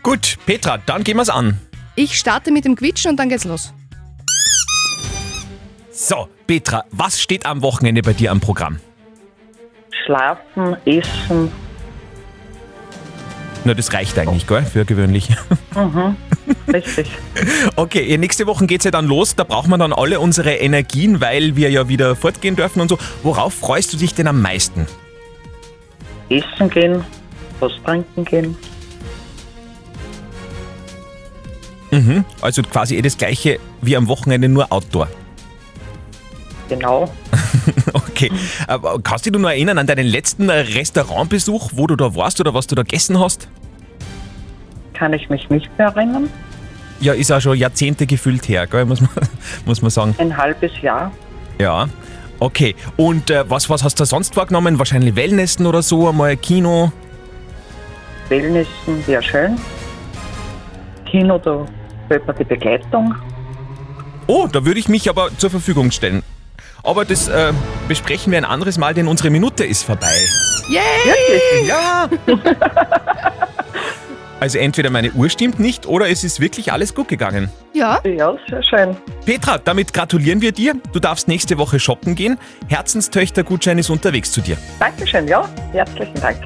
Gut, 0.03 0.37
Petra, 0.45 0.77
dann 0.77 1.03
gehen 1.03 1.17
wir's 1.17 1.29
an. 1.29 1.59
Ich 1.95 2.17
starte 2.17 2.51
mit 2.51 2.65
dem 2.65 2.75
Quietschen 2.75 3.11
und 3.11 3.17
dann 3.17 3.29
geht's 3.29 3.45
los. 3.45 3.73
So, 5.91 6.27
Petra, 6.47 6.85
was 6.91 7.21
steht 7.21 7.45
am 7.45 7.61
Wochenende 7.61 8.01
bei 8.01 8.13
dir 8.13 8.31
am 8.31 8.39
Programm? 8.39 8.79
Schlafen, 10.05 10.77
essen. 10.85 11.51
Na, 13.63 13.75
das 13.75 13.93
reicht 13.93 14.17
eigentlich, 14.17 14.47
gell, 14.47 14.63
für 14.63 14.85
gewöhnlich. 14.85 15.29
Mhm. 15.73 16.17
Richtig. 16.73 17.09
Okay, 17.77 18.17
nächste 18.17 18.45
Woche 18.45 18.67
geht's 18.67 18.83
ja 18.83 18.91
dann 18.91 19.07
los. 19.07 19.37
Da 19.37 19.45
braucht 19.45 19.69
man 19.69 19.79
dann 19.79 19.93
alle 19.93 20.19
unsere 20.19 20.55
Energien, 20.55 21.21
weil 21.21 21.55
wir 21.55 21.69
ja 21.69 21.87
wieder 21.87 22.13
fortgehen 22.17 22.57
dürfen 22.57 22.81
und 22.81 22.89
so. 22.89 22.97
Worauf 23.23 23.53
freust 23.53 23.93
du 23.93 23.97
dich 23.97 24.13
denn 24.13 24.27
am 24.27 24.41
meisten? 24.41 24.85
Essen 26.27 26.69
gehen, 26.69 27.05
was 27.61 27.71
trinken 27.85 28.25
gehen. 28.25 28.57
Mhm. 31.91 32.25
Also 32.41 32.63
quasi 32.63 32.97
eh 32.97 33.01
das 33.01 33.17
gleiche 33.17 33.59
wie 33.81 33.95
am 33.95 34.09
Wochenende, 34.09 34.49
nur 34.49 34.71
Outdoor. 34.71 35.07
Genau. 36.67 37.11
Okay. 37.93 38.31
Aber 38.67 38.99
kannst 39.01 39.25
du 39.25 39.31
dich 39.31 39.41
noch 39.41 39.49
erinnern 39.49 39.77
an 39.77 39.87
deinen 39.87 40.05
letzten 40.05 40.49
Restaurantbesuch, 40.49 41.71
wo 41.73 41.87
du 41.87 41.95
da 41.95 42.15
warst 42.15 42.39
oder 42.39 42.53
was 42.53 42.67
du 42.67 42.75
da 42.75 42.83
gegessen 42.83 43.19
hast? 43.19 43.47
Kann 44.93 45.13
ich 45.13 45.29
mich 45.29 45.49
nicht 45.49 45.69
mehr 45.77 45.87
erinnern. 45.87 46.29
Ja, 46.99 47.13
ist 47.13 47.31
auch 47.31 47.41
schon 47.41 47.57
Jahrzehnte 47.57 48.05
gefüllt 48.05 48.47
her, 48.47 48.67
gell, 48.67 48.85
muss, 48.85 49.01
man, 49.01 49.09
muss 49.65 49.81
man 49.81 49.89
sagen. 49.89 50.15
Ein 50.19 50.35
halbes 50.37 50.71
Jahr. 50.81 51.11
Ja. 51.59 51.87
Okay. 52.39 52.75
Und 52.97 53.29
äh, 53.29 53.49
was, 53.49 53.69
was 53.69 53.83
hast 53.83 53.99
du 53.99 54.05
sonst 54.05 54.35
vorgenommen? 54.35 54.77
Wahrscheinlich 54.77 55.15
Wellnessen 55.15 55.65
oder 55.65 55.81
so, 55.81 56.09
einmal 56.09 56.37
Kino? 56.37 56.91
Wellnessen 58.29 59.05
wäre 59.07 59.23
schön. 59.23 59.57
Kino, 61.05 61.37
da 61.37 61.65
fehlt 62.07 62.25
mir 62.25 62.33
die 62.33 62.43
Begleitung. 62.43 63.15
Oh, 64.27 64.47
da 64.51 64.63
würde 64.63 64.79
ich 64.79 64.87
mich 64.87 65.09
aber 65.09 65.29
zur 65.37 65.49
Verfügung 65.49 65.91
stellen. 65.91 66.23
Aber 66.83 67.05
das 67.05 67.27
äh, 67.27 67.53
besprechen 67.87 68.31
wir 68.31 68.39
ein 68.39 68.45
anderes 68.45 68.77
Mal, 68.77 68.93
denn 68.93 69.07
unsere 69.07 69.29
Minute 69.29 69.63
ist 69.65 69.83
vorbei. 69.83 70.13
Yay! 70.69 70.81
Wirklich? 71.05 71.67
Ja! 71.67 72.09
Also 74.41 74.57
entweder 74.57 74.89
meine 74.89 75.11
Uhr 75.11 75.29
stimmt 75.29 75.59
nicht 75.59 75.85
oder 75.85 76.09
es 76.09 76.23
ist 76.23 76.39
wirklich 76.39 76.73
alles 76.73 76.95
gut 76.95 77.07
gegangen. 77.07 77.51
Ja. 77.73 77.99
Ja, 78.03 78.35
sehr 78.49 78.63
schön. 78.63 78.97
Petra, 79.23 79.59
damit 79.59 79.93
gratulieren 79.93 80.41
wir 80.41 80.51
dir. 80.51 80.73
Du 80.93 80.99
darfst 80.99 81.27
nächste 81.27 81.59
Woche 81.59 81.79
shoppen 81.79 82.15
gehen. 82.15 82.39
Herzenstöchter-Gutschein 82.67 83.77
ist 83.77 83.91
unterwegs 83.91 84.31
zu 84.31 84.41
dir. 84.41 84.57
Dankeschön, 84.79 85.27
ja. 85.27 85.47
Herzlichen 85.73 86.19
Dank. 86.19 86.39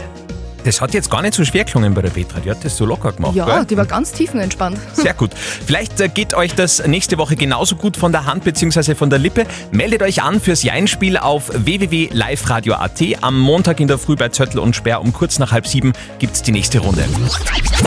Das 0.65 0.81
hat 0.81 0.95
jetzt 0.95 1.12
gar 1.12 1.22
nicht 1.22 1.36
so 1.36 1.45
schwer 1.45 1.63
gelungen 1.63 1.93
bei 1.93 2.01
der 2.01 2.10
Petra. 2.10 2.39
Die 2.39 2.50
hat 2.50 2.65
das 2.65 2.75
so 2.75 2.86
locker 2.86 3.12
gemacht. 3.12 3.36
Ja, 3.36 3.45
gell? 3.45 3.65
die 3.65 3.77
war 3.77 3.86
ganz 3.86 4.12
tiefenentspannt. 4.12 4.79
Sehr 4.93 5.13
gut. 5.13 5.29
Vielleicht 5.36 6.01
äh, 6.01 6.10
geht 6.10 6.34
euch 6.34 6.55
das 6.55 6.86
nächste 6.88 7.19
Woche 7.19 7.36
genauso 7.36 7.75
gut 7.75 7.95
von 7.95 8.12
der 8.12 8.25
Hand 8.25 8.43
bzw. 8.43 8.95
von 8.95 9.12
der 9.12 9.19
Lippe. 9.19 9.45
Meldet 9.72 10.01
euch 10.01 10.24
an 10.24 10.41
fürs 10.41 10.63
Jeinspiel 10.63 11.17
auf 11.17 11.51
www.liveradio.at. 11.53 13.01
Am 13.22 13.39
Montag 13.39 13.79
in 13.79 13.88
der 13.88 14.00
Früh 14.00 14.15
bei 14.15 14.29
Zöttl 14.29 14.57
und 14.57 14.75
Sperr 14.75 15.01
um 15.01 15.13
kurz 15.13 15.38
nach 15.38 15.51
halb 15.51 15.67
sieben 15.67 15.93
gibt's 16.17 16.41
die 16.41 16.51
nächste 16.51 16.79
Runde. 16.79 17.05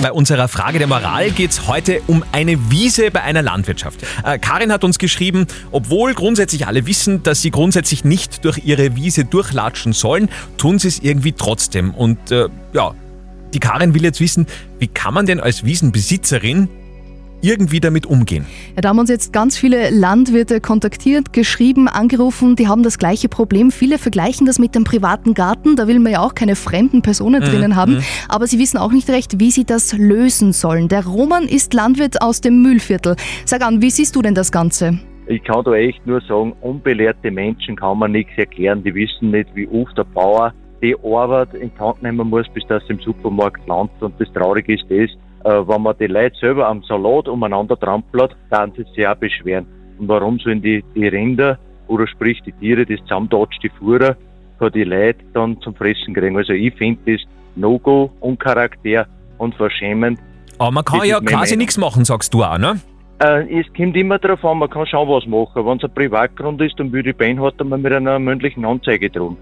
Bei 0.01 0.13
unserer 0.13 0.47
Frage 0.47 0.79
der 0.79 0.87
Moral 0.87 1.33
geht's 1.33 1.67
heute 1.67 2.01
um 2.07 2.25
eine 2.31 2.71
Wiese 2.71 3.11
bei 3.11 3.23
einer 3.23 3.43
Landwirtschaft. 3.43 4.05
Äh, 4.25 4.39
Karin 4.39 4.71
hat 4.71 4.85
uns 4.85 4.99
geschrieben, 4.99 5.49
obwohl 5.73 6.15
grundsätzlich 6.15 6.69
alle 6.69 6.87
wissen, 6.87 7.25
dass 7.25 7.43
sie 7.43 7.51
grundsätzlich 7.51 8.05
nicht 8.05 8.45
durch 8.45 8.59
ihre 8.65 8.95
Wiese 8.95 9.25
durchlatschen 9.25 9.93
sollen, 9.93 10.29
tun 10.59 10.79
sie 10.79 10.87
es 10.87 11.01
irgendwie 11.01 11.33
trotzdem. 11.33 11.93
Und 11.93 12.31
äh, 12.31 12.49
ja, 12.73 12.95
die 13.55 13.61
Karin 13.61 13.95
will 13.95 14.03
jetzt 14.03 14.21
wissen, 14.21 14.47
wie 14.79 14.89
kann 14.89 15.15
man 15.15 15.27
denn 15.27 15.41
als 15.41 15.65
Wiesenbesitzerin 15.65 16.69
irgendwie 17.41 17.81
damit 17.81 18.05
umgehen? 18.07 18.47
Ja, 18.75 18.83
da 18.83 18.89
haben 18.91 18.99
uns 18.99 19.11
jetzt 19.11 19.33
ganz 19.33 19.57
viele 19.57 19.91
Landwirte 19.91 20.61
kontaktiert, 20.61 21.33
geschrieben, 21.33 21.89
angerufen, 21.89 22.57
die 22.57 22.69
haben 22.69 22.83
das 22.83 22.99
gleiche 22.99 23.29
Problem. 23.29 23.71
Viele 23.71 23.99
vergleichen 23.99 24.47
das 24.47 24.59
mit 24.59 24.75
dem 24.75 24.85
privaten 24.85 25.35
Garten, 25.35 25.77
da 25.77 25.87
will 25.87 25.99
man 25.99 26.13
ja 26.13 26.21
auch 26.21 26.35
keine 26.35 26.57
fremden 26.57 27.03
Personen 27.03 27.43
Mhm, 27.43 27.47
drinnen 27.47 27.77
haben, 27.77 27.95
mhm. 27.95 28.03
aber 28.29 28.47
sie 28.47 28.59
wissen 28.59 28.79
auch 28.79 28.93
nicht 28.93 29.09
recht, 29.09 29.39
wie 29.39 29.51
sie 29.51 29.65
das 29.65 29.97
lösen 29.97 30.53
sollen. 30.53 30.89
Der 30.89 31.07
Roman 31.07 31.45
ist 31.45 31.75
Landwirt 31.75 32.21
aus 32.21 32.41
dem 32.41 32.63
Mühlviertel. 32.63 33.17
Sag 33.45 33.63
an, 33.63 33.81
wie 33.81 33.91
siehst 33.91 34.17
du 34.17 34.23
denn 34.23 34.35
das 34.35 34.51
Ganze? 34.51 34.99
Ich 35.27 35.45
kann 35.45 35.63
da 35.63 35.75
echt 35.75 36.05
nur 36.07 36.21
sagen, 36.23 36.55
unbelehrte 36.63 37.31
Menschen 37.31 37.77
kann 37.77 37.99
man 37.99 38.13
nichts 38.13 38.33
erklären. 38.37 38.83
Die 38.83 38.95
wissen 38.95 39.31
nicht, 39.31 39.49
wie 39.55 39.69
oft 39.69 39.97
der 39.97 40.05
Bauer 40.05 40.55
die 40.83 40.97
Arbeit 41.05 41.55
in 41.55 41.71
die 41.75 41.81
Hand 41.81 42.03
nehmen 42.03 42.29
muss, 42.29 42.49
bis 42.55 42.65
das 42.69 42.83
im 42.89 43.01
Supermarkt 43.01 43.67
landet. 43.67 44.01
Und 44.01 44.21
das 44.21 44.33
Traurige 44.33 44.75
ist 44.75 44.85
das, 44.85 45.11
äh, 45.45 45.69
wenn 45.69 45.83
man 45.83 45.97
die 45.99 46.07
Leute 46.07 46.37
selber 46.41 46.69
am 46.69 46.83
Salat 46.83 47.29
umeinander 47.29 47.79
trampelt, 47.79 48.37
dann 48.51 48.73
sie 48.73 48.85
sich 48.95 49.07
auch 49.07 49.17
beschweren. 49.17 49.67
Und 49.99 50.09
warum 50.09 50.39
sollen 50.39 50.63
die, 50.63 50.85
die 50.95 51.09
Rinder 51.09 51.59
oder 51.87 52.07
sprich 52.07 52.41
die 52.45 52.53
Tiere, 52.53 52.85
das 52.87 53.01
zusammendatschte 53.01 53.71
Fuhrer, 53.79 54.17
für 54.59 54.71
die 54.71 54.85
Leute 54.85 55.21
dann 55.35 55.61
zum 55.61 55.75
Fressen 55.75 56.15
kriegen? 56.15 56.37
Also 56.37 56.53
ich 56.53 56.75
finde 56.75 57.13
das 57.13 57.23
No-Go, 57.57 58.11
Uncharakter 58.21 59.07
und 59.39 59.55
verschämend. 59.55 60.19
Aber 60.59 60.71
man 60.71 60.85
kann 60.85 61.01
Das 61.01 61.09
ja 61.09 61.21
quasi 61.21 61.57
nichts 61.57 61.79
machen, 61.79 62.05
sagst 62.05 62.35
du 62.35 62.43
auch, 62.43 62.59
ne? 62.59 62.81
Äh, 63.21 63.61
es 63.61 63.67
kommt 63.77 63.97
immer 63.97 64.19
darauf 64.19 64.45
an, 64.45 64.59
man 64.59 64.71
kann 64.71 64.87
schon 64.87 65.09
was 65.09 65.27
machen. 65.27 65.67
Wenn 65.67 65.79
es 65.79 65.85
ein 65.85 65.95
Privatgrund 65.95 66.61
ist, 66.61 66.79
dann 66.79 66.93
würde 66.93 67.11
ich 67.11 67.17
beinhart 67.17 67.61
einmal 67.61 67.79
mit 67.79 67.93
einer 67.93 68.19
mündlichen 68.19 68.65
Anzeige 68.65 69.11
drohen. 69.11 69.37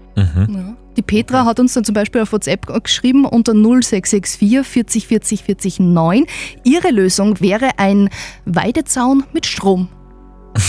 Die 0.97 1.03
Petra 1.03 1.45
hat 1.45 1.59
uns 1.59 1.73
dann 1.73 1.83
zum 1.83 1.93
Beispiel 1.93 2.21
auf 2.21 2.33
WhatsApp 2.33 2.65
geschrieben 2.83 3.25
unter 3.25 3.53
0664 3.53 4.67
40 4.67 5.07
40 5.07 5.43
40 5.43 5.79
9. 5.79 6.25
Ihre 6.63 6.89
Lösung 6.89 7.39
wäre 7.39 7.69
ein 7.77 8.09
Weidezaun 8.45 9.23
mit 9.33 9.45
Strom. 9.45 9.87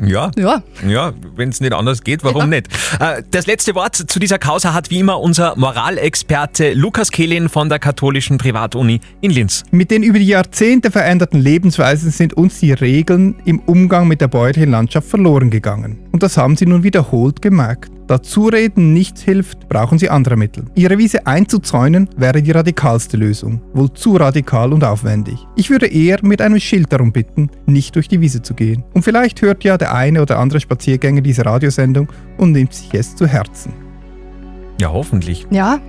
Ja. 0.00 0.30
Ja. 0.36 0.62
Ja, 0.86 1.12
wenn 1.34 1.48
es 1.48 1.60
nicht 1.60 1.72
anders 1.72 2.04
geht, 2.04 2.22
warum 2.22 2.50
nicht? 2.50 2.68
Äh, 3.00 3.22
Das 3.32 3.48
letzte 3.48 3.74
Wort 3.74 3.96
zu 3.96 4.20
dieser 4.20 4.38
Causa 4.38 4.72
hat 4.72 4.90
wie 4.90 5.00
immer 5.00 5.18
unser 5.18 5.56
Moralexperte 5.56 6.74
Lukas 6.74 7.10
Kehlin 7.10 7.48
von 7.48 7.68
der 7.68 7.80
katholischen 7.80 8.38
Privatuni 8.38 9.00
in 9.22 9.32
Linz. 9.32 9.64
Mit 9.72 9.90
den 9.90 10.04
über 10.04 10.20
die 10.20 10.26
Jahrzehnte 10.26 10.92
veränderten 10.92 11.40
Lebensweisen 11.40 12.12
sind 12.12 12.34
uns 12.34 12.60
die 12.60 12.70
Regeln 12.70 13.34
im 13.44 13.58
Umgang 13.58 14.06
mit 14.06 14.20
der 14.20 14.28
bäuerlichen 14.28 14.70
Landschaft 14.70 15.08
verloren 15.08 15.50
gegangen. 15.50 15.98
Und 16.12 16.22
das 16.22 16.36
haben 16.36 16.56
sie 16.56 16.66
nun 16.66 16.84
wiederholt 16.84 17.42
gemerkt. 17.42 17.90
Da 18.08 18.22
Zureden 18.22 18.94
nichts 18.94 19.20
hilft, 19.20 19.68
brauchen 19.68 19.98
sie 19.98 20.08
andere 20.08 20.36
Mittel. 20.36 20.64
Ihre 20.74 20.96
Wiese 20.96 21.26
einzuzäunen 21.26 22.08
wäre 22.16 22.40
die 22.40 22.52
radikalste 22.52 23.18
Lösung. 23.18 23.60
Wohl 23.74 23.92
zu 23.92 24.16
radikal 24.16 24.72
und 24.72 24.82
aufwendig. 24.82 25.46
Ich 25.56 25.68
würde 25.68 25.86
eher 25.86 26.18
mit 26.22 26.40
einem 26.40 26.58
Schild 26.58 26.90
darum 26.90 27.12
bitten, 27.12 27.50
nicht 27.66 27.94
durch 27.96 28.08
die 28.08 28.22
Wiese 28.22 28.40
zu 28.40 28.54
gehen. 28.54 28.82
Und 28.94 29.02
vielleicht 29.02 29.42
hört 29.42 29.62
ja 29.62 29.76
der 29.76 29.94
eine 29.94 30.22
oder 30.22 30.38
andere 30.38 30.58
Spaziergänger 30.58 31.20
diese 31.20 31.44
Radiosendung 31.44 32.08
und 32.38 32.52
nimmt 32.52 32.72
sich 32.72 32.88
es 32.94 33.14
zu 33.14 33.26
Herzen. 33.26 33.87
Ja, 34.80 34.92
hoffentlich. 34.92 35.46
Ja. 35.50 35.80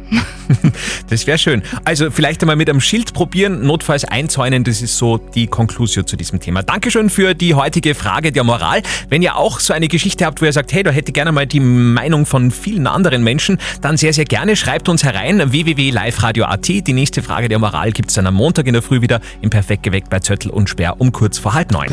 Das 1.10 1.28
wäre 1.28 1.38
schön. 1.38 1.62
Also 1.86 2.10
vielleicht 2.12 2.42
einmal 2.42 2.56
mit 2.56 2.70
einem 2.70 2.82
Schild 2.82 3.14
probieren, 3.14 3.66
notfalls 3.66 4.04
einzäunen, 4.06 4.64
das 4.64 4.82
ist 4.82 4.98
so 4.98 5.18
die 5.18 5.48
Konklusion 5.48 6.06
zu 6.06 6.16
diesem 6.16 6.40
Thema. 6.40 6.64
Dankeschön 6.64 7.10
für 7.10 7.34
die 7.34 7.54
heutige 7.54 7.96
Frage 7.96 8.32
der 8.32 8.44
Moral. 8.44 8.82
Wenn 9.10 9.22
ihr 9.22 9.36
auch 9.36 9.60
so 9.60 9.74
eine 9.74 9.88
Geschichte 9.88 10.26
habt, 10.26 10.42
wo 10.42 10.46
ihr 10.46 10.54
sagt, 10.54 10.74
hey, 10.74 10.84
da 10.84 10.92
hätte 10.92 11.10
ich 11.10 11.14
gerne 11.14 11.32
mal 11.32 11.46
die 11.48 11.60
Meinung 11.60 12.26
von 12.26 12.52
vielen 12.52 12.88
anderen 12.88 13.24
Menschen, 13.24 13.58
dann 13.82 13.98
sehr, 13.98 14.14
sehr 14.14 14.26
gerne 14.26 14.56
schreibt 14.56 14.90
uns 14.90 15.04
herein, 15.04 15.52
www.liveradio.at. 15.52 16.68
Die 16.68 16.94
nächste 16.94 17.22
Frage 17.22 17.48
der 17.48 17.60
Moral 17.60 17.92
gibt 17.92 18.10
es 18.10 18.16
dann 18.16 18.28
am 18.28 18.36
Montag 18.36 18.68
in 18.68 18.74
der 18.74 18.82
Früh 18.82 19.02
wieder 19.02 19.20
im 19.42 19.50
Perfekt 19.50 19.84
geweckt 19.84 20.10
bei 20.10 20.20
Zöttl 20.20 20.50
und 20.50 20.70
Sperr 20.70 20.96
um 21.00 21.12
kurz 21.12 21.38
vor 21.38 21.54
halb 21.54 21.72
neun. 21.72 21.90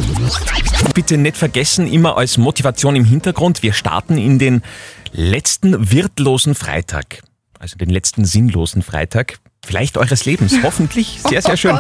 Bitte 0.95 1.19
nicht 1.19 1.37
vergessen, 1.37 1.87
immer 1.87 2.17
als 2.17 2.39
Motivation 2.39 2.97
im 2.97 3.05
Hintergrund, 3.05 3.63
wir 3.63 3.73
starten 3.73 4.19
in 4.19 4.39
den 4.39 4.63
letzten 5.17 5.91
wirtlosen 5.91 6.55
Freitag, 6.55 7.23
also 7.59 7.77
den 7.77 7.89
letzten 7.91 8.25
sinnlosen 8.25 8.83
Freitag. 8.83 9.39
Vielleicht 9.65 9.97
eures 9.99 10.27
Lebens, 10.27 10.55
hoffentlich. 10.63 11.19
Sehr, 11.29 11.43
sehr 11.43 11.57
schön. 11.57 11.77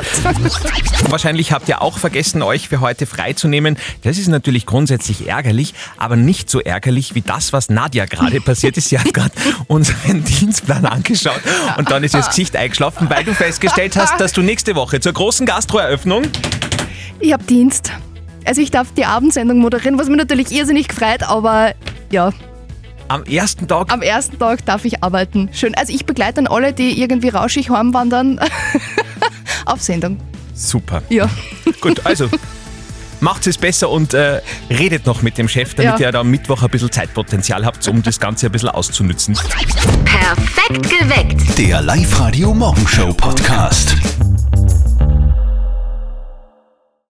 Wahrscheinlich 1.08 1.52
habt 1.52 1.68
ihr 1.68 1.82
auch 1.82 1.98
vergessen, 1.98 2.42
euch 2.42 2.68
für 2.68 2.80
heute 2.80 3.06
freizunehmen. 3.06 3.76
Das 4.02 4.18
ist 4.18 4.26
natürlich 4.26 4.66
grundsätzlich 4.66 5.28
ärgerlich, 5.28 5.74
aber 5.98 6.16
nicht 6.16 6.50
so 6.50 6.60
ärgerlich 6.60 7.14
wie 7.14 7.20
das, 7.20 7.52
was 7.52 7.68
Nadja 7.68 8.06
gerade 8.06 8.40
passiert 8.40 8.76
ist. 8.76 8.88
Sie 8.88 8.98
hat 8.98 9.14
gerade 9.14 9.30
unseren 9.68 10.24
Dienstplan 10.24 10.84
angeschaut 10.86 11.40
und 11.76 11.90
dann 11.90 12.02
ist 12.02 12.14
ihr 12.14 12.20
das 12.20 12.30
Gesicht 12.30 12.56
eingeschlafen, 12.56 13.08
weil 13.08 13.22
du 13.22 13.34
festgestellt 13.34 13.96
hast, 13.96 14.18
dass 14.18 14.32
du 14.32 14.42
nächste 14.42 14.74
Woche 14.74 14.98
zur 14.98 15.12
großen 15.12 15.46
Gastroeröffnung 15.46 16.22
Ich 17.20 17.32
habe 17.32 17.44
Dienst. 17.44 17.92
Also 18.44 18.62
ich 18.62 18.70
darf 18.70 18.92
die 18.94 19.04
Abendsendung 19.04 19.58
moderieren, 19.58 19.98
was 19.98 20.08
mich 20.08 20.16
natürlich 20.16 20.50
irrsinnig 20.50 20.92
freut, 20.92 21.22
aber 21.22 21.74
ja, 22.10 22.32
am 23.08 23.24
ersten 23.24 23.66
Tag. 23.68 23.92
Am 23.92 24.02
ersten 24.02 24.38
Tag 24.38 24.64
darf 24.64 24.84
ich 24.84 25.02
arbeiten. 25.02 25.48
Schön. 25.52 25.74
Also 25.74 25.92
ich 25.92 26.06
begleite 26.06 26.34
dann 26.34 26.46
alle, 26.46 26.72
die 26.72 27.00
irgendwie 27.00 27.28
rauschig 27.28 27.70
heimwandern, 27.70 28.40
auf 29.66 29.80
Sendung. 29.82 30.18
Super. 30.54 31.02
Ja. 31.08 31.28
Gut, 31.80 32.04
also 32.04 32.28
macht 33.20 33.46
es 33.46 33.58
besser 33.58 33.90
und 33.90 34.14
äh, 34.14 34.40
redet 34.70 35.06
noch 35.06 35.22
mit 35.22 35.38
dem 35.38 35.48
Chef, 35.48 35.74
damit 35.74 36.00
Ja. 36.00 36.06
ihr 36.06 36.12
da 36.12 36.20
am 36.20 36.30
Mittwoch 36.30 36.62
ein 36.62 36.70
bisschen 36.70 36.90
Zeitpotenzial 36.92 37.64
habt, 37.64 37.86
um 37.88 38.02
das 38.02 38.18
Ganze 38.20 38.46
ein 38.46 38.52
bisschen 38.52 38.68
auszunützen. 38.70 39.36
Perfekt 40.04 40.82
geweckt. 40.90 41.58
Der 41.58 41.82
Live-Radio 41.82 42.54
Morgenshow 42.54 43.12
Podcast. 43.12 43.96